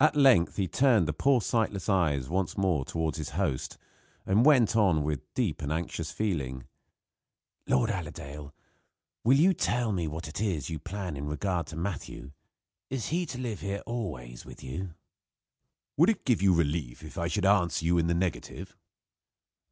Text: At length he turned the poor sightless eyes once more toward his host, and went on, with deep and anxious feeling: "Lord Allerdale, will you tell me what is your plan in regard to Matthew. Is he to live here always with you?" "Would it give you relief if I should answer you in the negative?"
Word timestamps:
At 0.00 0.16
length 0.16 0.56
he 0.56 0.66
turned 0.66 1.06
the 1.06 1.12
poor 1.12 1.40
sightless 1.40 1.88
eyes 1.88 2.28
once 2.28 2.58
more 2.58 2.84
toward 2.84 3.14
his 3.14 3.28
host, 3.38 3.78
and 4.26 4.44
went 4.44 4.74
on, 4.74 5.04
with 5.04 5.32
deep 5.34 5.62
and 5.62 5.70
anxious 5.72 6.10
feeling: 6.10 6.64
"Lord 7.68 7.88
Allerdale, 7.88 8.52
will 9.22 9.36
you 9.38 9.54
tell 9.54 9.92
me 9.92 10.08
what 10.08 10.40
is 10.40 10.70
your 10.70 10.80
plan 10.80 11.16
in 11.16 11.28
regard 11.28 11.68
to 11.68 11.76
Matthew. 11.76 12.32
Is 12.90 13.10
he 13.10 13.26
to 13.26 13.38
live 13.38 13.60
here 13.60 13.84
always 13.86 14.44
with 14.44 14.64
you?" 14.64 14.94
"Would 15.96 16.10
it 16.10 16.24
give 16.24 16.42
you 16.42 16.52
relief 16.52 17.04
if 17.04 17.16
I 17.16 17.28
should 17.28 17.46
answer 17.46 17.84
you 17.86 17.96
in 17.96 18.08
the 18.08 18.12
negative?" 18.14 18.76